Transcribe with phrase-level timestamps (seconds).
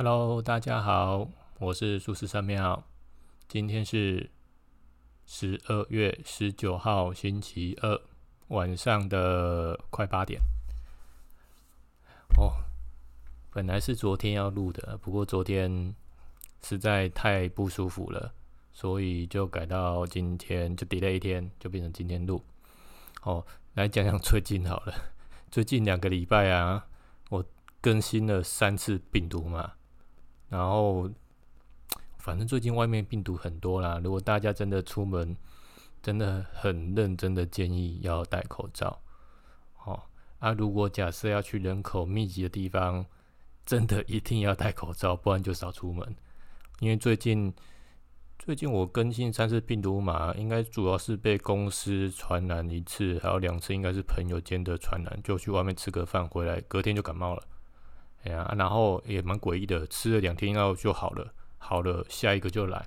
[0.00, 2.84] Hello，大家好，我是苏轼三庙。
[3.48, 4.30] 今天是
[5.26, 8.00] 十二月十九号，星期二
[8.46, 10.40] 晚上的快八点。
[12.36, 12.62] 哦，
[13.50, 15.92] 本来是昨天要录的，不过昨天
[16.62, 18.32] 实在太不舒服了，
[18.72, 22.44] 所以就改到今天，就 delay 一天，就变成今天录。
[23.22, 23.44] 哦，
[23.74, 24.94] 来讲讲最近好了，
[25.50, 26.86] 最近两个礼拜啊，
[27.30, 27.44] 我
[27.80, 29.72] 更新了三次病毒嘛。
[30.48, 31.08] 然后，
[32.18, 34.00] 反正最近外面病毒很多啦。
[34.02, 35.36] 如果大家真的出门，
[36.02, 39.00] 真的很认真的建议要戴口罩。
[39.84, 40.02] 哦，
[40.38, 43.04] 啊，如果假设要去人口密集的地方，
[43.66, 46.16] 真的一定要戴口罩，不然就少出门。
[46.80, 47.52] 因为最近，
[48.38, 57.42] 最近我更新三次病毒码，应该主要是被公司传染一次，还有两次应该是朋友间的传染，就去外面吃个饭回来，隔天就感冒了。
[58.28, 62.84] 哎呀，然后也蛮诡异的，吃了两天药就好了，好了，下一个就来。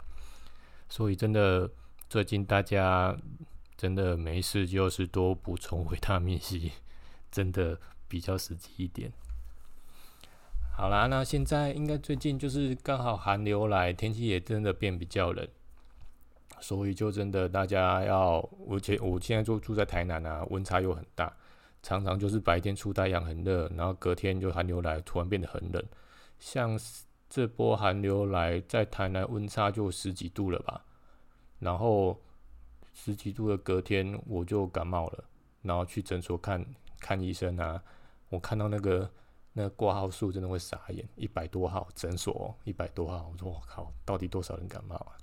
[0.88, 1.70] 所以真的，
[2.08, 3.18] 最近大家
[3.76, 6.72] 真的没事就是多补充维他命 C，
[7.32, 9.12] 真的比较实际一点。
[10.78, 15.48] 好啦，那现在应该最近就是刚好寒流来，天气也真的变比较冷，
[16.60, 21.34] 所以就真的大家要，而且我现在就住在台南啊，温差又很大。
[21.84, 25.84] 常常就是白天出太阳很热，然后隔天就寒流来，突然变得很冷。
[26.40, 26.80] 像
[27.30, 30.84] 这波寒流来，在台南温差就十几度了吧？
[31.60, 32.20] 然后
[32.94, 35.24] 十几度的隔天我就感冒了，
[35.62, 36.66] 然后去诊所看
[37.00, 37.82] 看医生啊。
[38.30, 39.10] 我看到那个
[39.54, 45.18] 那个挂号数真的会傻眼，一百多号诊所一百多号，我说我靠，到底多少人感冒啊？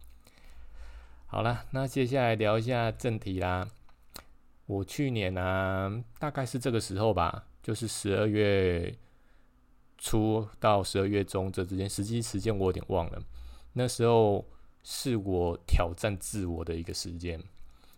[1.27, 3.69] 好了，那接下来聊一下正题啦。
[4.69, 8.95] 我去年呢，大概是这个时候吧，就是十二月
[9.97, 13.19] 初到十二月中这之间，实际时间我有点忘了。
[13.73, 14.45] 那时候
[14.83, 17.43] 是我挑战自我的一个时间，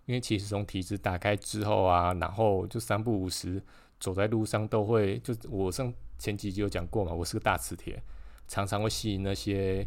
[0.07, 3.61] 因为其实从体质打开之后啊，然后就三不五时
[3.99, 8.01] 走在路上都会，就我上前几集有讲过嘛，我是个大磁铁，
[8.47, 9.85] 常常会吸引那些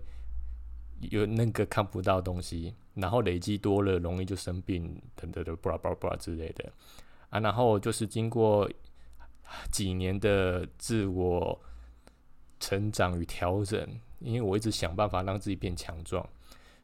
[0.99, 2.75] 有那个看不到东西。
[2.95, 6.71] 然后累积多了，容易就生病，等等的，巴拉巴拉布拉之类的
[7.29, 7.39] 啊。
[7.39, 8.69] 然后就是经过
[9.71, 11.59] 几年的自我
[12.59, 13.87] 成长与调整，
[14.19, 16.27] 因为我一直想办法让自己变强壮，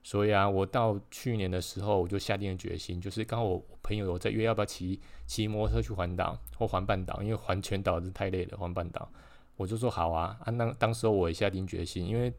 [0.01, 7.21] 所以啊，我到去年的时候，我就下定了决心，就是刚好我朋友有在约，要不要骑骑摩托车去环岛或环半岛？
[7.21, 9.07] 因为环全岛是太累了，环半岛，
[9.57, 10.37] 我就说好啊。
[10.43, 12.33] 啊，那当时候我也下定决心，因为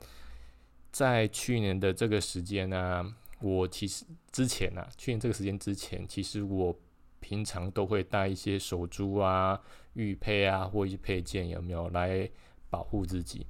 [0.91, 3.14] 在去年的这个时间呢。
[3.41, 6.78] 我其实之前啊，去年这个时间之前，其实我
[7.21, 9.59] 平常都会带一些手珠啊、
[9.95, 12.29] 玉佩啊，或一些配件，有没有来
[12.69, 13.47] 保护自己？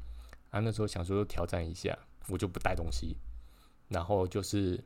[0.51, 1.99] 啊，那时候想说挑战一下，
[2.29, 3.17] 我就不带东西，
[3.89, 4.83] 然后就是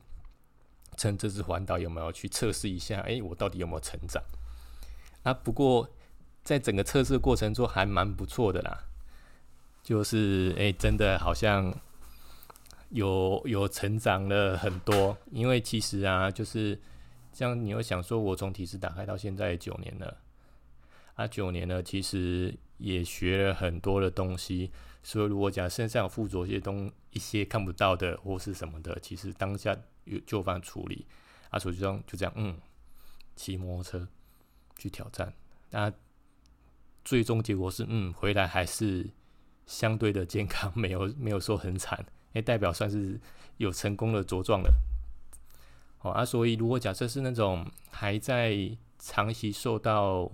[0.96, 3.00] 趁这次环岛有没有去测试一下？
[3.02, 4.22] 诶，我到底有没有成长？
[5.22, 5.88] 啊，不过
[6.42, 8.84] 在整个测试过程中还蛮不错的啦，
[9.82, 11.74] 就是诶，真的好像。
[12.94, 16.80] 有有成长了很多，因为其实啊，就是
[17.32, 17.60] 这样。
[17.60, 20.16] 你又想说，我从体制打开到现在九年了，
[21.16, 24.70] 啊，九年了，其实也学了很多的东西。
[25.02, 31.04] 所以，如果讲身上附着一些东一些看不到的或是什么的，其实当下有就范处理。
[31.50, 32.56] 啊，手机上就这样，嗯，
[33.34, 34.08] 骑摩托车
[34.78, 35.34] 去挑战。
[35.70, 35.92] 那
[37.04, 39.10] 最终结果是，嗯，回来还是
[39.66, 42.06] 相对的健康，没有没有说很惨。
[42.34, 43.18] 也代表算是
[43.56, 44.70] 有成功的茁壮了，
[45.98, 48.54] 好啊，所以如果假设是那种还在
[48.98, 50.30] 长期受到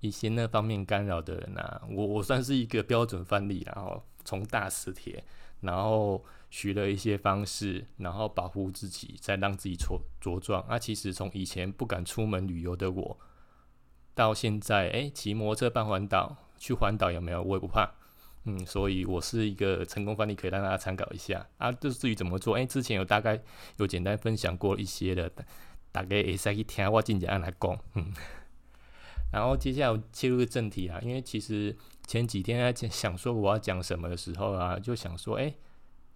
[0.00, 5.24] 一些那方面干扰的人啊，我我算是一个标准范例，然后从大磁铁，
[5.60, 10.64] 然后学了一些方式，然后保护自己，再让自己茁茁壮。
[10.68, 13.18] 那其实从以前不敢出门旅游的我，
[14.12, 17.40] 到现在哎，骑摩托车半环岛去环岛有没有？
[17.40, 17.88] 我也不怕。
[18.44, 21.70] 嗯，所以我是一个成功范例，可以让大家参考一下啊。
[21.70, 23.40] 这至于怎么做，哎，之前有大概
[23.76, 25.30] 有简单分享过一些的，
[25.92, 27.78] 大概会使去听我进讲来讲。
[27.94, 28.12] 嗯，
[29.32, 31.76] 然后接下来切入个正题啊，因为其实
[32.08, 35.54] 前几天在想说我要讲什么的时候啊，就想说，哎，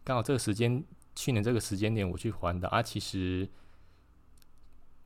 [0.03, 0.83] 刚好这个时间，
[1.15, 3.49] 去年这个时间点我去环岛啊，其实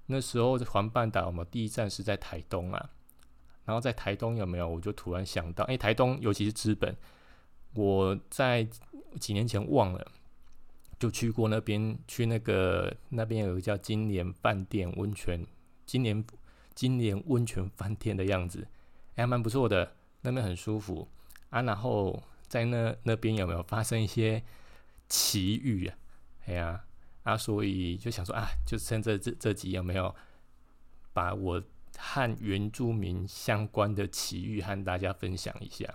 [0.07, 2.91] 那时候环半岛嘛，第一站是在台东啊。
[3.67, 4.67] 然后在台东有没有？
[4.69, 6.97] 我就突然想到，哎，台东尤其是资本，
[7.75, 8.67] 我在
[9.19, 10.13] 几年前忘了，
[10.99, 15.47] 就去过那边，去那个那边有个叫金莲饭店温泉，
[15.87, 16.25] 金莲
[16.75, 18.67] 金莲温泉饭店的样子，
[19.17, 21.07] 还蛮不错的，那边很舒服
[21.51, 21.63] 啊。
[21.63, 24.43] 然后在那那边有没有发生一些
[25.09, 25.97] 奇遇啊？
[26.47, 26.85] 哎呀，
[27.23, 30.15] 啊，所以就想说啊，就趁这这这集有没有
[31.13, 31.63] 把我
[31.97, 35.95] 和原住民相关的奇遇和大家分享一下？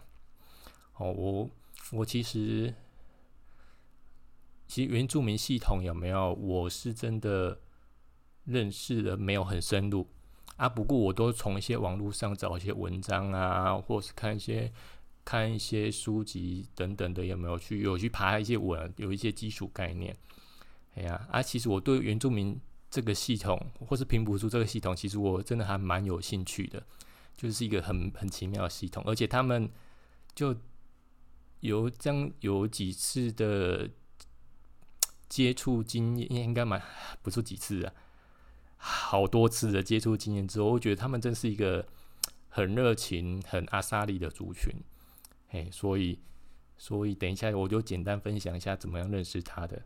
[0.98, 1.50] 哦，我
[1.92, 2.74] 我其实
[4.68, 6.34] 其实原住民系统有没有？
[6.34, 7.60] 我是真的
[8.46, 10.08] 认识的没有很深入
[10.58, 10.68] 啊。
[10.68, 14.74] 不过我都从一些网络上找一些文章啊，或是看一些
[15.24, 20.18] 看一些书籍等等的，有没有去有去爬一些文，有一些基础概念。
[20.96, 26.82] 哎呀，啊，其实我对原住民这个系统，或是平埔族这个系统，其实我真的还蛮有兴趣的，
[27.38, 29.70] 就是一个很很奇妙的系统，而且他们
[30.34, 30.56] 就。
[31.66, 33.90] 有这样有几次的
[35.28, 36.82] 接触经验，应该蛮
[37.22, 37.94] 不是几次啊，
[38.78, 41.88] 好多次的接触经验之后，我觉得他们真是一个
[42.50, 44.72] 很热情、很阿萨利的族群。
[45.48, 46.20] 嘿，所以
[46.78, 49.82] 所以等一下我就简单分享一下怎么样认识他的。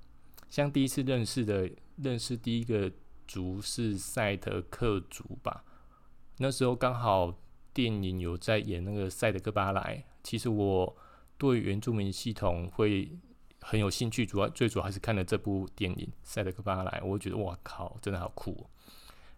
[0.50, 2.92] 像第一次认识的，认识第一个
[3.26, 5.64] 族是赛德克族吧？
[6.38, 7.40] 那时候刚好
[7.74, 10.98] 电影有在演那个赛德克巴莱，其实我。
[11.40, 13.18] 对原住民系统会
[13.62, 18.70] 很有兴趣，主要最主要还是看了这部电影《塞德克巴莱》，我觉得哇靠，真的好酷！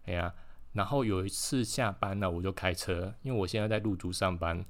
[0.06, 0.34] 哎呀，
[0.72, 4.64] 然后有一次下班了，我就开车，因为我现在在入竹上班，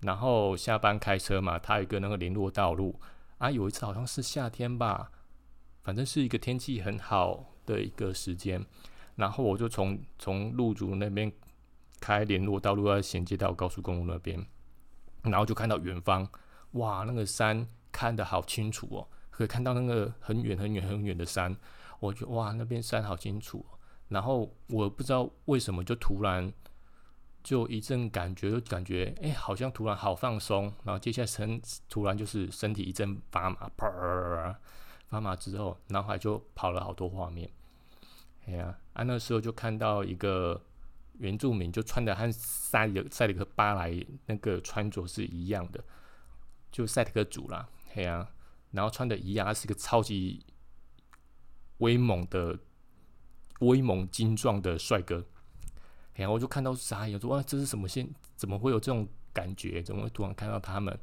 [0.00, 3.00] 然后下班开车嘛，它有一个那个联络道路
[3.38, 3.50] 啊。
[3.50, 5.10] 有一次好像是夏天吧，
[5.82, 8.62] 反正是一个天气很好的一个时间，
[9.16, 11.32] 然后我就从从入竹那边
[11.98, 14.44] 开联络道路要衔接到高速公路那边，
[15.22, 16.28] 然后就看到远方。
[16.74, 21.56] 哇，那个山看得好清楚哦，可以看到那个很远很远很远的山。
[21.98, 23.64] 我觉得哇，那边山好清楚。
[24.08, 26.52] 然后我不知道为什么就突然
[27.42, 30.72] 就一阵感觉，就感觉哎，好像突然好放松。
[30.84, 34.58] 然后接下来身突然就是身体一阵发麻，啪，
[35.08, 37.48] 发麻之后，脑海就跑了好多画面。
[38.46, 40.60] 哎呀，啊，那时候就看到一个
[41.18, 45.82] 原住民，就穿的和塞里塞里克巴莱那个穿着是一样的。
[46.74, 48.28] 就赛特克族啦，嘿啊，
[48.72, 50.44] 然后穿的一样，他是个超级
[51.78, 52.58] 威猛的、
[53.60, 55.24] 威猛精壮的帅哥。
[56.14, 58.12] 然后我就看到傻眼，说哇，这是什么现？
[58.34, 59.80] 怎么会有这种感觉？
[59.84, 60.98] 怎么会突然看到他们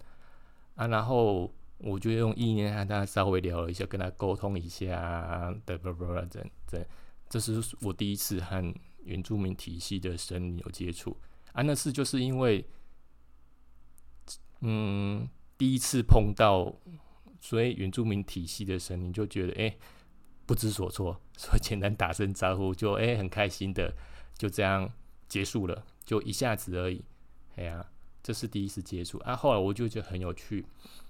[0.75, 0.87] 啊？
[0.87, 6.85] 然后我就用意念和他稍微聊了一下，跟他沟通一下，的不不这这，
[7.29, 8.75] 这是我第一次和
[9.05, 11.15] 原住民体系的神有接触
[11.53, 11.61] 啊。
[11.61, 12.67] 那次就是因为，
[14.59, 15.29] 嗯。
[15.61, 16.75] 第一次碰到
[17.39, 19.77] 所以原住民体系的时候，你就觉得哎
[20.47, 23.93] 不知所措， 所以简单打声招呼就哎很开心的
[24.35, 24.91] 就这样
[25.27, 27.05] 结束了，就一下子而已。
[27.57, 27.85] 哎呀，
[28.23, 29.35] 这是第一次接触啊。
[29.35, 30.65] 后来我就觉得很有趣，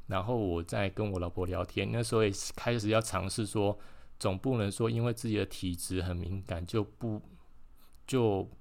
[0.08, 3.80] 然后我在跟我老婆聊天，那时候也开始要尝试说，
[4.20, 7.22] 总不能说因为自己的体质很敏感就不
[8.06, 8.52] 就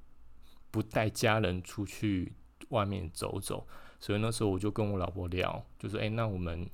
[0.70, 2.32] 不带家人出去
[2.68, 3.66] 外面走走。
[4.00, 6.66] 所以那时候我就跟我老婆聊，就说：“哎，那我们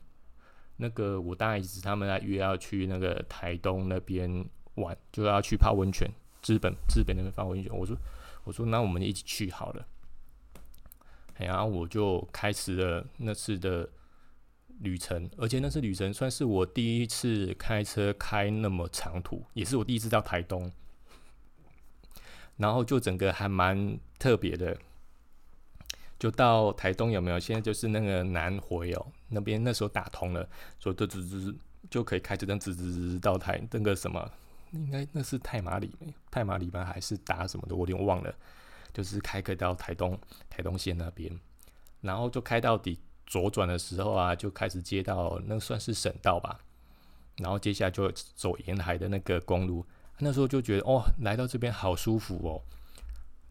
[0.77, 6.09] 那个我大姨子他们来约要去那个台东那边玩，就要去泡温泉，
[6.41, 7.97] 资本资本那边泡温泉。”我说
[8.45, 9.85] ：“我说那我们一起去好了。”
[11.37, 13.91] 然后我就开始了那次的
[14.79, 20.71] 旅程，而且那次旅程算是我第一次开车开那么长途，也是我第一次到台东，
[22.57, 24.79] 然后就整个还蛮特别的。
[26.19, 27.39] 就到台东有没有？
[27.39, 31.55] 现在就是那个南回哦，那边那时候打通了，所以就直直
[31.91, 34.31] 就可以开这灯直直直到台那个什么，
[34.73, 36.13] 应该那是太马里没？
[36.31, 36.85] 太马里吧？
[36.85, 37.75] 还是打什么的？
[37.75, 38.35] 我有点忘了。
[38.95, 40.19] 就是开可到台东
[40.49, 41.31] 台东县那边，
[42.01, 46.59] 然后就开到底左转的时候啊，就开始接到那算是省道吧。
[47.37, 49.85] 然后接下来就走沿海的那个公路，
[50.21, 52.63] 那时候就觉得哦，来到这边好舒服哦。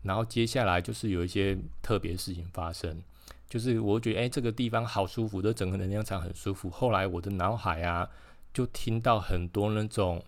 [0.05, 3.01] 然后接下来就是有一些特别事情发生，
[3.49, 6.69] 就是我觉得哎，这个地方好舒服，这整个能量场很舒服。
[6.69, 8.07] 后来我的脑海啊，
[8.53, 10.23] 就听到很多那种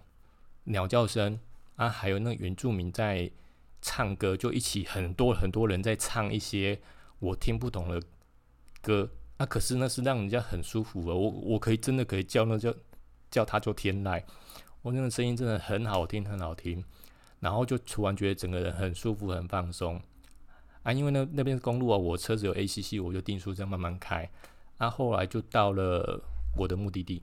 [0.64, 1.40] 鸟叫声
[1.76, 3.30] 啊，还有那原住民在
[3.82, 6.80] 唱歌，就一起很多很多人在唱一些
[7.20, 8.02] 我听不懂的
[8.82, 9.46] 歌啊。
[9.46, 12.74] 可是那是让人家很舒服的，我我可以真的可以叫那叫
[13.30, 14.24] 叫他做天籁，
[14.82, 16.84] 我那个声音真的很好听，很好听。
[17.40, 20.02] 然后就突然觉得整个人很舒服、很放松
[20.84, 20.92] 啊！
[20.92, 24.30] 因为那那边是公路啊，我车子有 ACC，我就定速这样慢慢开。
[24.78, 26.24] 啊，后来就到了
[26.56, 27.22] 我的目的地，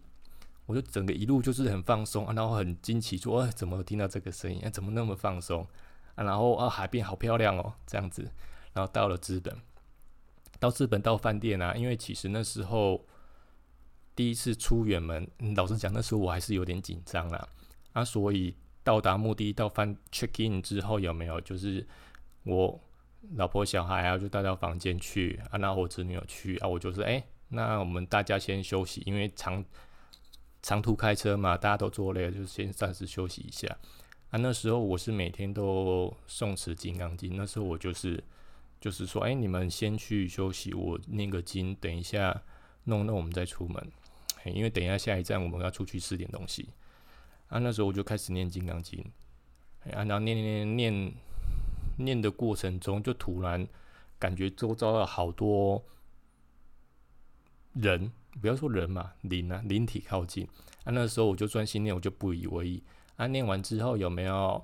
[0.66, 4.60] 我就整个一路就是很放松啊，然后很惊奇说：“怎么听到这个声音？
[4.64, 5.66] 啊怎么那么放松
[6.14, 8.30] 啊？”然后啊，海边好漂亮哦，这样子。
[8.72, 9.56] 然后到了资本，
[10.58, 13.04] 到资本到饭店啊，因为其实那时候
[14.16, 17.48] 第一次出远门，老实讲，那时候我还是有点紧张啦。
[17.92, 21.84] 啊，所以到达目的到翻 check in 之后，有没有就是
[22.44, 22.78] 我
[23.32, 29.64] 老婆小孩啊，就带到房间去啊，那我侄女有去啊，我就是哎，那我们大家先休息，因为长
[30.62, 33.66] 长途开车嘛，大家都坐累了，就先暂时休息一下。
[34.30, 38.22] 啊，那时候我是每天都诵持金刚经，那时候我就是
[38.80, 42.42] 就是说，哎，你们先去休息，我念个经，等一下
[42.84, 43.92] 弄弄，我们再出门。
[44.44, 46.68] 因为等一下下一站我们要出去吃点东西，
[47.54, 49.00] 啊，那时候我就开始念《金刚经》，
[49.94, 51.14] 然后念念念念
[51.98, 53.64] 念的过程中，就突然
[54.18, 55.80] 感觉周遭有好多
[57.74, 60.48] 人，不要说人嘛，灵啊，灵体靠近，
[60.82, 62.82] 啊，那时候我就专心念，我就不以为意，
[63.14, 64.60] 啊，念完之后有没有？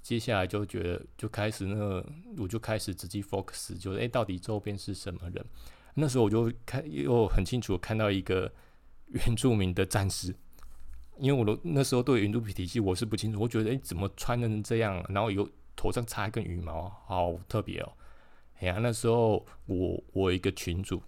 [0.00, 2.06] 接下来就觉得就开始那个，
[2.38, 5.44] 我就开始直接 focus，就是哎，到底周边是什么人？
[5.92, 8.50] 那时候我就看又很清楚看到一个。
[9.14, 10.34] 原住民的战士，
[11.18, 17.92] 因为我的那时候对原住民体系我是不清楚，我觉得诶怎么穿成这样，然后有头上插一根羽毛，好特别哦。
[18.58, 21.02] 哎呀，那时候我我一个群主，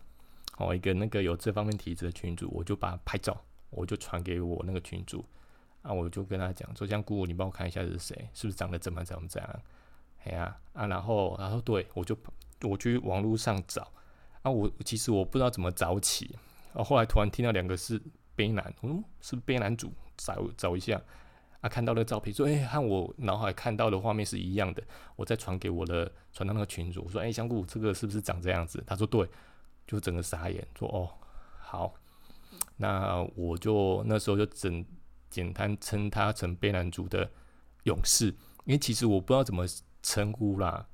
[0.58, 5.24] 哦一个那个有这方面体质的群主，我就把拍照，我就传给我那个群主，
[5.82, 9.60] 啊我就跟他讲说，像姑姑你帮我看一下是谁，是不是长得怎么怎么这样？
[10.24, 12.16] 哎呀啊，然后然后对我就
[12.62, 13.90] 我去网络上找，
[14.42, 16.34] 啊我其实我不知道怎么找起。
[16.72, 18.00] 啊后后来突然听到两个是
[18.36, 21.00] 悲男，嗯，是悲男主，找找一下，
[21.60, 24.82] 啊，看到了照片，说，哎，和我脑海看到的画面是一样的，
[25.16, 28.82] 我再传给我的，传到那个群主，我说，哎，香菇，这个是不是长这样子？
[28.86, 29.28] 他说对，
[29.86, 31.08] 就整个傻眼，说，哦，
[31.58, 31.94] 好，
[32.76, 34.84] 那我就那时候就整
[35.30, 37.30] 简单称他成悲男主的
[37.84, 38.26] 勇士，
[38.64, 39.64] 因为其实我不知道怎么
[40.02, 40.86] 称呼啦。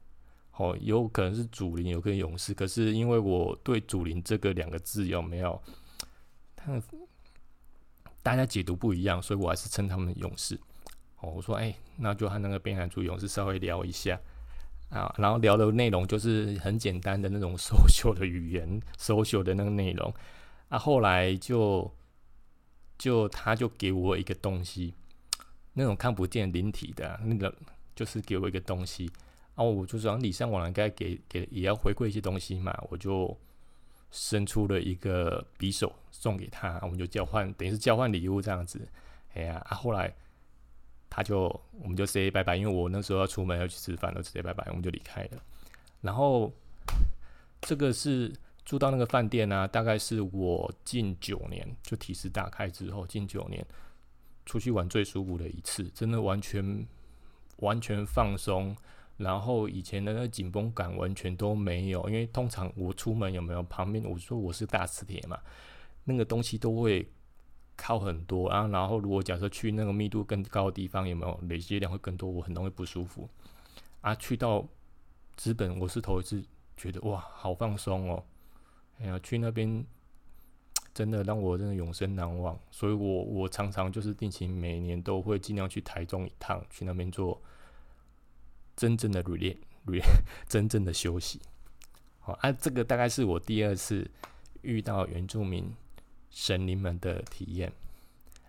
[0.57, 2.53] 哦，有可能是主灵，有可能勇士。
[2.53, 5.59] 可是因为我对主灵这个两个字有没有，
[6.55, 6.79] 他
[8.23, 10.59] 大家解读不一样，所以我还是称他们勇士。
[11.21, 14.19] 哦，我说，哎，那就和那个边海主勇士稍微聊一下
[14.91, 20.12] 啊，然后聊的内容就是很简单的那种 social 的语言， social 的那个内容。
[20.69, 21.91] 啊，后来就
[22.97, 24.95] 就他就给我一个东西，
[25.75, 27.55] 那种看不见灵体的那个，
[27.95, 29.11] 就是给我一个东西。
[29.57, 33.37] 哦我就说礼尚往来，该给给也要回馈一些东西嘛，我就
[34.11, 38.88] 伸出了一个匕首送给他，我们就交换，等于是交换礼物这样子。
[39.35, 40.12] 哎呀，啊，后来
[41.09, 41.45] 他就
[41.81, 45.43] 我们就 say 拜拜，因为我那时候要出门要去吃饭，就 say 拜拜，我们就离开了。
[46.00, 46.52] 然后
[47.61, 48.33] 这个是
[48.64, 53.64] 住到那个饭店呢，大概是我近九年就提示打开之后，近九年
[54.45, 56.87] 出去玩最舒服的一次，真的完全
[57.59, 58.76] 完全放松。
[59.21, 65.39] 然后以前的那个紧绷感完全都没有，因为通常我出门有没有旁边，我说我是大磁铁嘛，
[66.05, 67.07] 那个东西都会
[67.77, 68.67] 靠很多啊。
[68.69, 73.29] 然后如果假设去那个密度更高的地方，有没有累积量会更多，我很容易不舒服
[74.00, 74.15] 啊。
[74.15, 74.67] 去到
[75.37, 76.43] 资本，我是头一次
[76.75, 78.25] 觉得哇，好放松哦。
[79.00, 79.85] 哎呀，去那边
[80.95, 82.59] 真的让我真的永生难忘。
[82.71, 87.39] 所以我我常常就是定期每年都会尽量去台中一趟，去那边做。
[88.77, 89.59] 真正的 relate，
[90.49, 91.41] 真正的休息，
[92.21, 94.11] 好啊，这个大概是我第二次
[94.62, 95.75] 遇到原住民
[96.31, 97.73] 神灵们的体验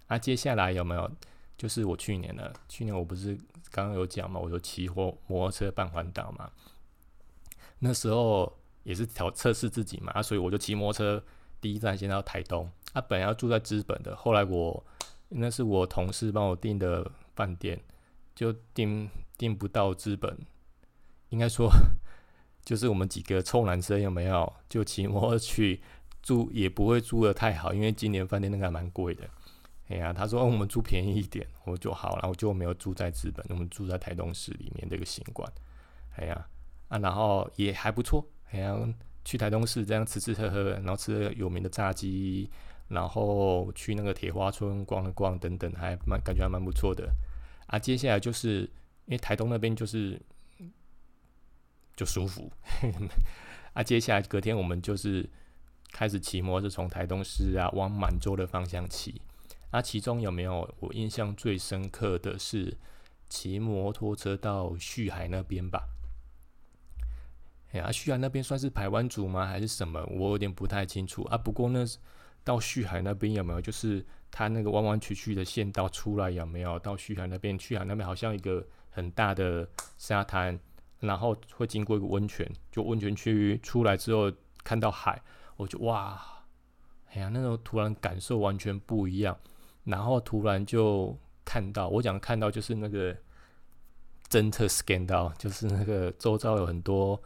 [0.08, 0.18] 啊。
[0.18, 1.12] 接下来有没有？
[1.58, 3.36] 就是我去年呢，去年我不是
[3.70, 6.50] 刚刚有讲嘛，我有骑摩摩托车半环岛嘛。
[7.80, 11.24] 那时候也是调测试自己嘛，啊，所以我就骑摩托车
[11.60, 14.84] 第一站先到台东啊，本来要住在资本的，后来我
[15.30, 17.80] 那是我同事帮我订的饭店，
[18.36, 19.10] 就订。
[19.42, 20.38] 订不到资本，
[21.30, 21.68] 应该说
[22.64, 25.82] 就是我们几个臭男生有没有就骑摩托去
[26.22, 29.28] 住，也不会住的太好，因为今年饭店那个还蛮贵的。
[29.88, 35.52] 哎呀，他说哦我们住便宜一点，我就好，然后就没有住在资本，我们住在台东市里面这个行馆。
[36.18, 36.48] 哎呀
[36.90, 38.24] 啊，然后也还不错。
[38.52, 38.78] 哎呀，
[39.26, 42.48] 去台东市这样吃吃喝喝，然后吃有名的炸鸡，
[42.90, 47.12] 然后去那个铁花村逛了逛等等，还蛮感觉还蛮不错的。
[47.66, 48.70] 啊，接下来就是。
[49.12, 50.20] 因为台东那边就是
[51.98, 52.50] 就舒服
[53.75, 55.30] 啊，接下来隔天我们就是
[55.91, 59.22] 开始骑摩托车从台东市啊往满洲的方向骑
[59.70, 62.77] 啊，其中有没有我印象最深刻的是
[63.27, 65.89] 骑摩托车到旭海那边吧？
[67.74, 69.46] 哎呀，旭海那边算是台湾族吗？
[69.46, 70.01] 还是什么？
[70.06, 71.38] 我有点不太清楚啊。
[71.38, 71.86] 不过呢，
[72.46, 76.80] 到旭海那边有没有就是它那个弯弯曲曲的县道出来有没有？
[76.80, 78.65] 到旭海那边，旭海那边好像一个。
[78.92, 79.68] 很大的
[79.98, 80.60] 沙滩，
[81.00, 84.32] 然后会经过一个温泉，就温泉区出来之后
[84.64, 85.20] 看到海，
[85.56, 86.22] 我就哇，
[87.12, 89.36] 哎呀，那种突然感受完全不一样，
[89.86, 93.16] 然后突然就看到，我讲看到就是那个
[94.30, 97.22] 侦测 scan 到，就是那个周遭有很多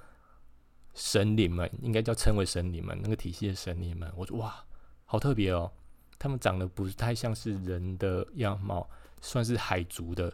[0.93, 4.65] 神灵们，应该叫称为神灵们，那个体系的神灵们，我说哇，
[5.05, 5.71] 好特别哦，
[6.17, 8.89] 他们长得不是太像是人的样貌，
[9.21, 10.33] 算是海族的，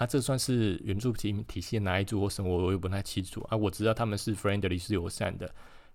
[0.00, 5.44] 啊，这算是原住体体系哪一组或什么，我我也不太清楚啊，我知道他们是 friendly 是友善的，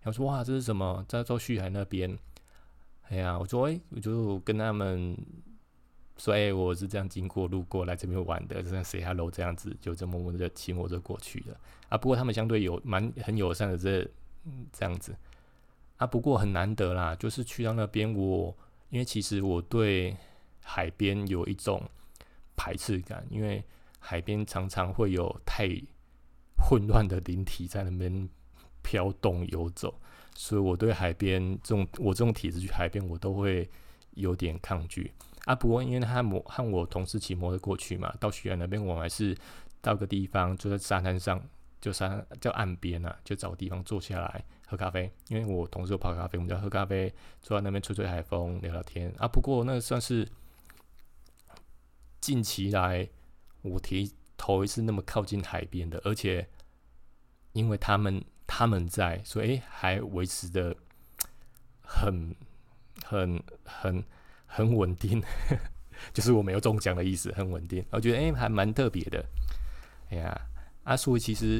[0.03, 2.15] 然后说哇，这是什么，在做旭海那边。
[3.09, 5.17] 哎呀，我说哎，我就跟他们
[6.17, 11.59] 说，哎，我是这样经过路过来这边玩的，这样 say hello 这样子，就这么默默的骑摩托过去的
[11.89, 11.97] 啊。
[11.97, 14.07] 不过他们相对有蛮很友善的这
[14.71, 15.15] 这样子
[15.97, 16.05] 啊。
[16.05, 18.55] 不过很难得啦，就是去到那边，我
[18.91, 20.15] 因为其实我对
[20.61, 21.81] 海边有一种
[22.55, 23.63] 排斥感，因为
[24.05, 25.67] 海边常常会有太
[26.57, 28.29] 混乱的灵体在那边
[28.83, 29.99] 飘动游走。
[30.35, 33.69] 所以我对海边这种我这种体质去海边，我都会
[34.11, 35.09] 有点抗拒
[35.45, 35.55] 啊。
[35.55, 39.33] 不过因为他摩和我同事骑摩托过去嘛，到徐岸那边，我还是
[39.81, 41.41] 到个地方，就在沙滩上，
[41.79, 45.09] 就沙叫岸边啊，就找个地方坐下来喝咖啡。
[45.29, 49.25] 因为我同事有泡咖啡，我们就喝咖啡，坐在那边吹吹海风，聊聊天啊。
[49.25, 50.27] 不过那算是
[52.19, 53.07] 近期来
[53.65, 56.47] 我提头一次那么靠近海边的，而且
[57.53, 58.23] 因为他们。
[58.47, 60.73] 他们在，所以还维持的
[61.81, 62.33] 很、
[63.03, 64.05] 很、很、
[64.45, 65.19] 很稳定，
[66.13, 67.83] 就是我没有中奖的意思，很稳定。
[67.89, 69.25] 我觉得哎，还蛮特别的。
[70.11, 70.41] 哎呀，
[70.83, 71.59] 阿叔，其实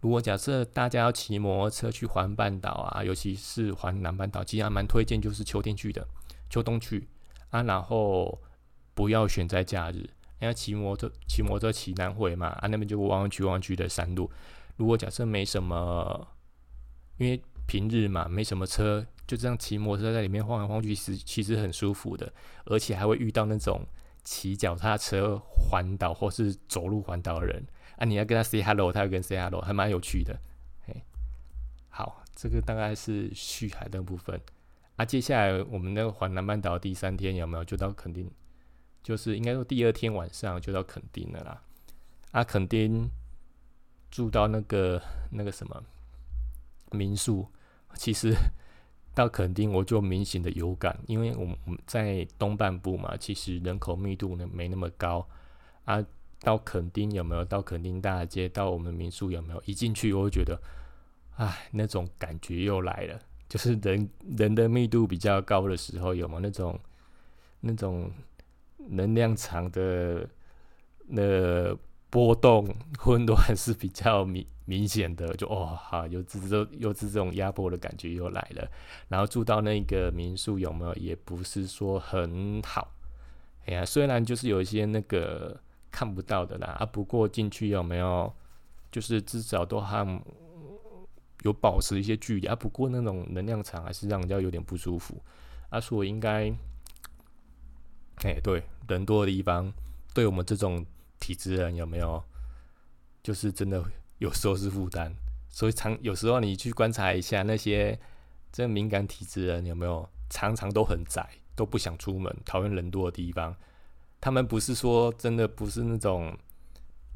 [0.00, 6.08] 如果假设大家要骑摩托车去环半岛啊，尤其是环南半岛，其实还蛮推荐，就是秋天去的，
[6.48, 7.06] 秋冬去
[7.50, 8.40] 啊，然后
[8.94, 10.08] 不要选在假日，
[10.40, 14.30] 因为骑摩托骑摩托骑南回嘛，啊那边就弯弯曲弯曲的山路。
[14.76, 16.26] 如果假设没什么，
[17.18, 22.30] 因为平日嘛，没什么车，就这样骑摩托车在里面晃来晃去，其实其实很舒服的，
[22.66, 23.86] 而且还会遇到那种
[24.24, 27.64] 骑脚踏车环岛或是走路环岛的人
[27.96, 30.38] 啊，你要跟他 say hello，他会跟 say hello，还蛮有趣的。
[30.86, 31.02] 嘿，
[31.88, 34.38] 好，这个大概是续海的部分
[34.96, 35.04] 啊。
[35.04, 38.28] 接下来我们那个环南半岛第三天有没有就到垦丁？
[39.04, 41.62] 就是应该说第二天晚上就到垦丁了啦。
[42.32, 43.08] 啊，垦丁。
[44.10, 45.82] 住到那个那个什么
[46.92, 47.44] 民宿，
[47.96, 48.32] 其实
[49.12, 55.28] 到垦丁我就明显的有感，因为我们我们在东半部嘛，其实人口密度呢没那么高
[55.84, 56.00] 啊。
[56.38, 57.44] 到垦丁有没有？
[57.44, 59.60] 到垦丁大街，到我们民宿有没有？
[59.66, 60.56] 一进去我会觉得，
[61.34, 66.78] 哎，那种感觉又来了，就是人人的密度比较高的时候，有没有那种
[67.58, 68.08] 那种
[68.88, 70.28] 能量场的
[71.06, 71.76] 那？
[72.14, 78.70] 波动混乱是比较明明显的，就 哦哈，又是这又是这种压迫的感觉又来了。
[79.08, 82.94] 然后住到那个民宿有没有，也不是说很好。
[83.66, 88.32] 哎呀，虽然就是有一些那个看不到的啦，啊，不过进去有没有，
[88.92, 90.06] 就是至少都还
[91.42, 92.54] 有保持一些距离啊。
[92.54, 95.20] 不过那种能量场还是让人家有点不舒服。
[95.68, 96.48] 啊，所以应该，
[98.22, 99.72] 哎，对，人多的地方，
[100.12, 100.84] 对我们这种。
[101.20, 102.22] 体质人有没有？
[103.22, 103.82] 就是真的
[104.18, 105.10] 有时候是负担，
[105.48, 107.98] 所以常有时候你去观察一下那些
[108.52, 113.56] 这敏感体质人有没有，常常都很宅，都不想出门，讨厌人多的地方。
[114.20, 116.36] 他们不是说真的不是那种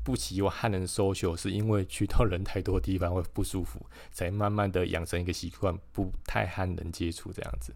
[0.03, 7.75] 不喜欢和人 social，是因为去到人太多的地方会不舒服，才慢慢的养成一个习惯，不太和人接触这样子。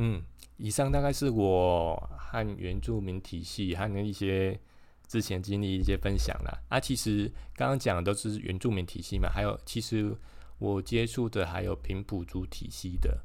[0.00, 0.22] 嗯。
[0.62, 4.60] 以上大概是我和原住民体系和一些
[5.08, 6.52] 之前经历一些分享啦。
[6.68, 10.14] 啊，其实刚刚讲的都是原住民体系嘛，还有其实
[10.58, 13.24] 我接触的还有平埔族体系的。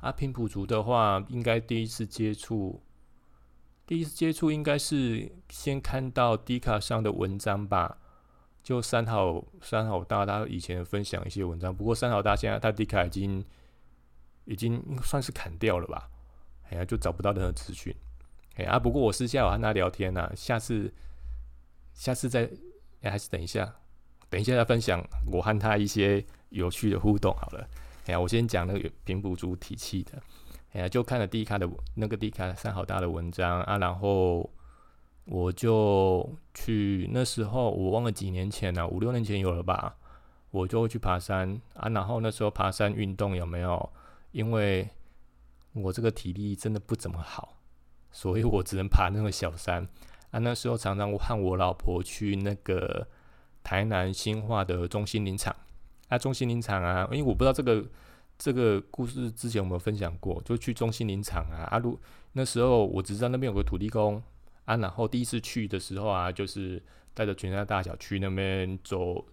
[0.00, 2.80] 啊，平埔族的话，应该第一次接触，
[3.84, 7.98] 第一次接触应该是先看到迪卡上的文章吧。
[8.62, 13.44] 就三好三好大他以前分享一些文章，不过三好大现在他迪卡已经
[14.48, 16.08] 已经算是砍掉了吧。
[16.70, 17.94] 哎呀，就找不到任何资讯。
[18.56, 20.92] 哎啊，不过我私下有和他聊天呐，下次，
[21.92, 22.50] 下次再，
[23.02, 23.72] 哎，还是等一下，
[24.30, 27.68] 等一下再分享我和他一些有趣的互动好了。
[28.06, 30.20] 哎呀，我先讲那个平埔族体系的。
[30.72, 34.50] 哎呀，就看了第一卡的那个第一卡三好大的文章啊，然后
[35.24, 39.96] 我就去那时候我忘了几年前了，五六年前有了吧，
[40.50, 43.92] 我就会去爬山啊，然后那时候爬山运动有没有？
[44.32, 44.88] 因为
[45.72, 47.60] 我这个体力真的不怎么好，
[48.10, 49.86] 所以我只能爬那个小山
[50.30, 50.38] 啊。
[50.38, 53.06] 那时候常常我和我老婆去那个
[53.62, 55.54] 台南新化的中心林场
[56.08, 57.84] 啊，中心林场啊，因为我不知道这个
[58.38, 61.98] 这个故事之前有没有分享过，就去中心林场啊，阿路
[62.32, 64.22] 那时候我只知道那边有个土地公
[64.64, 66.82] 啊，然后第一次去的时候啊，就是
[67.14, 69.24] 带着全家大小去那边走，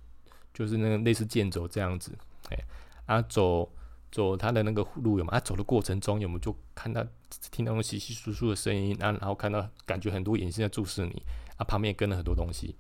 [0.54, 2.18] 就是那个类似健走这样子，
[2.50, 2.58] 哎，
[3.06, 3.72] 啊走
[4.16, 5.34] 走他的那个路有吗？
[5.34, 7.06] 啊走的过程中有没有就看到
[7.52, 11.22] 听到那种稀稀疏疏的声音啊，然后看到感觉很多眼睛在注视你
[11.58, 12.78] 啊，旁边也跟了很多东西，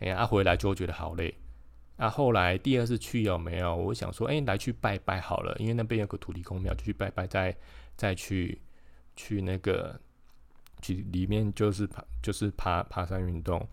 [0.00, 1.32] 哎呀，啊回来就会觉得好累。
[1.96, 3.76] 啊，后来第二次去有没有？
[3.76, 7.56] 我想说，哎，来去拜拜好了，因为那边有个土地公庙，就去拜拜，再
[7.96, 8.60] 再去
[9.14, 9.96] 去那个
[10.82, 13.64] 去里面就是爬就是爬爬山运动。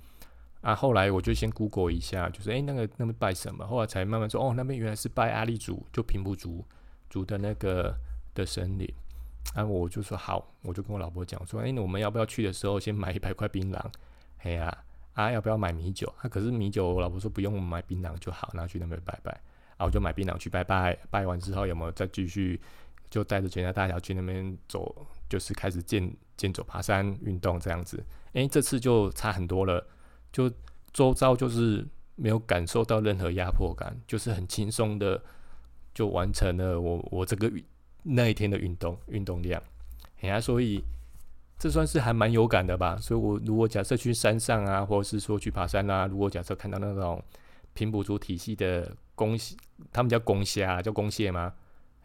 [0.62, 3.66] 啊，后来我就先 Google 一下，就是哎那个那边拜什么？
[3.66, 6.64] 后来才慢慢说，哦，那边原来是拜阿力族，就平埔族
[7.12, 7.96] 族的那个
[8.34, 8.92] 的神灵。
[9.54, 13.80] 啊，我就说好，我就跟我老婆讲说，哎，我们要不要去的时候先买一百块槟榔？
[14.40, 14.76] 哎呀。
[15.14, 16.08] 啊，要不要买米酒？
[16.22, 19.32] 啊，可是米酒，我老婆说不用，买槟榔就好，拿去那边拜拜。
[19.76, 20.98] 啊，我就买槟榔去拜拜。
[21.10, 22.60] 拜完之后，有没有再继续？
[23.10, 28.02] 就带着全家大小去那边走，就是开始健健走、爬山运动这样子。
[28.32, 29.86] 诶，这次就差很多了，
[30.32, 30.50] 就
[30.94, 35.22] 周遭就是没有感受到任何压迫感，就是很轻松的
[35.94, 37.52] 就完成了我我这个
[38.04, 39.62] 那一天的运动运动量。
[40.22, 40.84] 哎呀，所以。
[41.62, 47.24] 这算是还蛮有感的吧，所以我如果假设去山上啊，或者是说去爬山啊，如果假设看到那种
[47.76, 49.38] 平埔族体系的公，
[49.94, 51.54] 他们叫公虾，叫公蟹吗？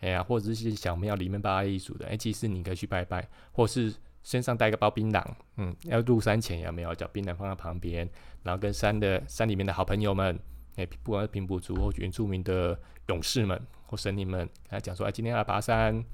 [0.00, 5.24] 哎呀，或者是一些小庙里面拜一组的，哎，其实你可以去拜拜，或是身上带个包槟榔，
[5.56, 8.06] 嗯，要入山前有没有叫槟榔放在旁边，
[8.42, 10.38] 然后跟山的山里面的好朋友们，
[10.76, 16.04] 哎，不管是平埔族或原住民的勇士们或神灵们，跟他讲说，哎，今天要爬山。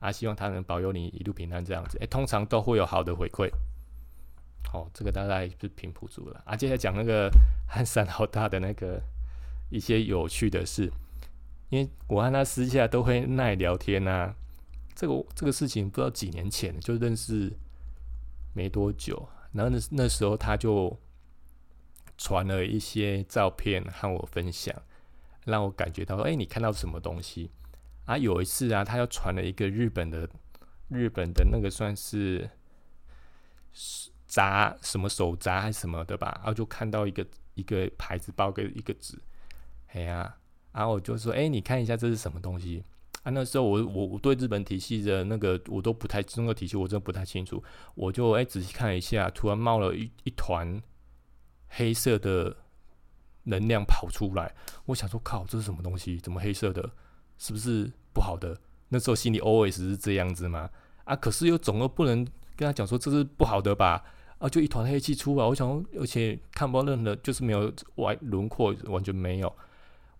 [0.00, 3.50] 啊，希望他能保佑你一路平安这样子，诶，通常都会有好的回馈。
[4.72, 6.42] 哦，这个大概是平埔族了。
[6.46, 7.30] 啊，接下来讲那个
[7.68, 8.98] 汉山老大的那个
[9.68, 10.90] 一些有趣的事，
[11.68, 14.34] 因为我和他私下都会耐聊天呐。
[14.94, 17.52] 这个这个事情不知道几年前就认识
[18.54, 20.98] 没多久，然后那那时候他就
[22.22, 24.74] 传了一些照片和我分享，
[25.46, 27.50] 让我感觉到，哎，你看到什么东西？
[28.04, 30.28] 啊，有一次啊，他又传了一个日本的
[30.88, 32.50] 日本的那个算是
[34.26, 39.18] 杂什么手札还是什么的吧，然后就看到一个一个牌子包个一个纸，
[39.94, 40.36] 哎呀，
[40.72, 42.84] 然后我就说，哎，你看一下这是什么东西
[43.22, 43.30] 啊？
[43.30, 50.82] 那时候我我我对日本体系的那个我都不太中国体系我真的不太清楚，我就哎仔细看一下，突然冒了一一团
[51.70, 52.56] 黑色的
[53.44, 54.54] 能量跑出来，
[54.84, 56.18] 我想说靠，这是什么东西？
[56.18, 56.90] 怎么黑色的？
[57.38, 57.90] 是不是？
[58.12, 60.68] 不好的，那时候心里 always 是这样子嘛？
[61.04, 64.02] 啊，可是又总又不能跟他讲说这是不好的吧？
[64.38, 69.54] 啊，就一团黑气出来，我想，而且看不到任何，就是没有外轮廓，完全没有。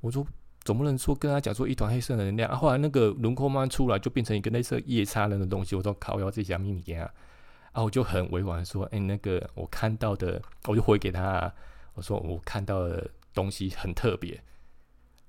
[0.01, 0.25] 我说
[0.63, 2.57] 总不能说跟他讲说一团黑色的能量啊？
[2.57, 5.75] 后来那个轮廓慢慢出来，就变成一个类似夜叉人的东西。
[5.75, 7.11] 我说靠，我要自己讲秘密给他
[7.73, 7.83] 啊！
[7.83, 11.53] 我就很委婉说，哎，那个我看到的，我就回给他，
[11.95, 14.43] 我说我看到的东西很特别。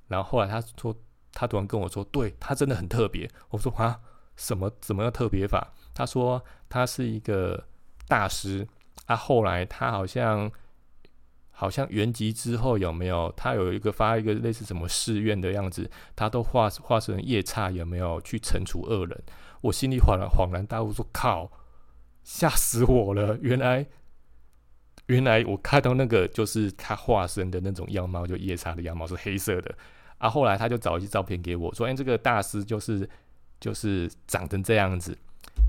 [0.07, 0.95] 然后后来他说。
[1.33, 3.97] 他突然跟我说：“对他真的很特别。”我说：“啊，
[4.35, 7.63] 什么怎么样特别法？”他说：“他是一个
[8.05, 8.67] 大师。
[9.05, 10.51] 啊，后来他好像
[11.51, 13.33] 好像圆寂之后有没有？
[13.37, 19.23] 他有一个发一个类似什么誓愿的样子，他都化化成夜叉有没有去惩处恶人？”
[19.61, 21.49] 我心里恍然恍然大悟，说：“靠，
[22.23, 23.37] 吓死我了！
[23.41, 23.85] 原来
[25.07, 29.75] 原来我看到那个就是他化身的那种样貌，就夜叉的样貌是黑色的。”
[30.19, 33.09] 啊，后来他就找一些照片给我，说：“哎，这个大师就是
[33.59, 35.17] 就是长成这样子。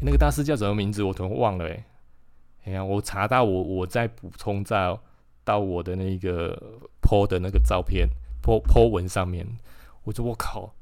[0.03, 1.03] 那个大师叫什么名字？
[1.03, 1.67] 我突然忘了。
[1.67, 1.87] 哎，
[2.65, 4.95] 哎呀，我查到我我再补充在
[5.43, 8.07] 到我的那个 po 的那个照片
[8.43, 9.47] po po 文上面。
[10.05, 10.75] 我说我靠，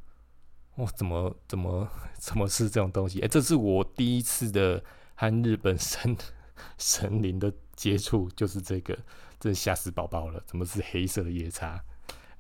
[0.74, 3.20] 我怎么怎么怎么是这种东西？
[3.20, 4.82] 哎，这是我第一次的
[5.20, 6.16] 和日本神
[6.78, 8.96] 神灵的接触，就是这个，
[9.38, 10.42] 真吓死宝宝了！
[10.46, 11.78] 怎么是黑色的夜叉？”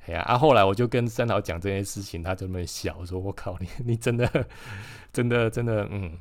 [0.06, 0.38] 哎呀，啊！
[0.38, 4.26] 后来我就跟三岛讲这件事情，他就那么笑，说：“我靠，你你真的，
[5.12, 6.16] 真的，真的，嗯，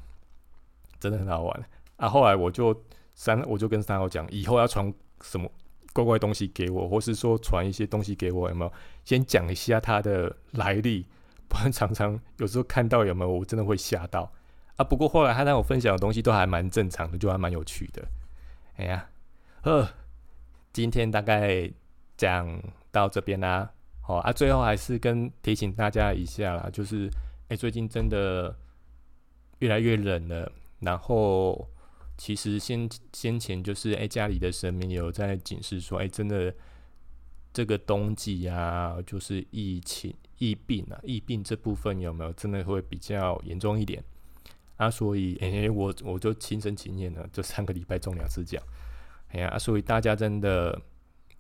[1.00, 2.10] 真的很好玩。”啊！
[2.10, 2.84] 后来我就
[3.16, 5.50] 三，我就跟三岛讲，以后要传什么
[5.94, 8.74] 怪怪东西给我，或是说传一些东西给我，有没有？
[9.06, 11.06] 先讲一下它的来历，
[11.48, 14.30] 不然常常有时候看到有没有，我真的会吓到
[14.80, 14.84] 啊。
[14.84, 18.08] 不过后来他让我分享的东西都还蛮正常的，就还蛮有趣的。
[18.78, 19.08] 哎呀，
[19.62, 19.88] 呃，
[20.74, 21.70] 今天大概
[22.18, 22.60] 讲。
[22.92, 27.08] 到这边啦，好啊，最后还是跟提醒大家一下啦，就是
[27.50, 28.58] 哎，最近真的
[29.60, 30.52] 越来越冷了。
[30.80, 31.70] 然后
[32.18, 36.52] 其实先先前就是哎，家里的神明有在警示说，哎，真的
[37.54, 44.04] 这个冬季啊，就是疫情疫病啊，疫病这部分有没有真的会比较严重一点？
[44.80, 48.64] 啊，所以诶，我我就亲身经验了，这三个礼拜中两次奖，
[49.28, 50.82] 哎呀，所以大家真的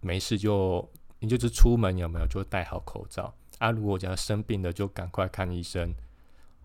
[0.02, 0.86] 没事就
[1.20, 3.72] 你就是出门有没有就戴好口罩啊？
[3.72, 5.96] 如果讲生病的就赶快看医生，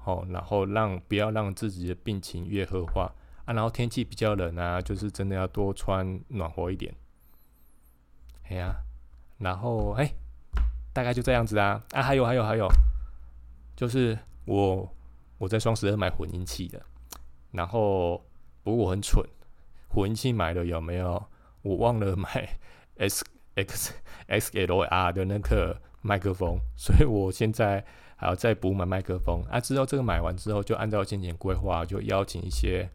[0.04, 3.08] 哦，然后让不要让自己的病情越恶化
[3.44, 3.54] 啊。
[3.54, 6.92] 然后天气比较冷啊，就是真的要多穿暖和一点，
[8.48, 8.74] 哎呀，
[9.38, 10.12] 然后哎，
[10.92, 12.66] 大概就这样子啊啊，还有还有还有，
[13.76, 14.92] 就是我。
[15.38, 16.80] 我在双十二买混音器的，
[17.50, 18.24] 然后
[18.62, 19.24] 不过我很蠢，
[19.88, 21.22] 混音器买了有没有？
[21.62, 22.58] 我忘了买
[22.98, 23.94] S X
[24.28, 27.84] X L R 的那个麦克风，所以我现在
[28.16, 29.42] 还要再补买麦克风。
[29.50, 32.90] 啊，之后这个买完之后，就按照先前规划，就邀请一些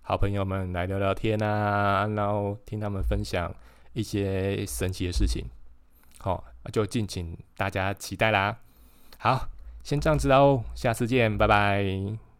[0.00, 3.54] 好朋友们来聊聊天啊，然后听他们分享
[3.92, 5.44] 一些神奇的事情。
[6.18, 8.58] 好，就敬请大家期待啦。
[9.18, 9.48] 好。
[9.82, 12.31] 先这样子喽，下次见，拜拜。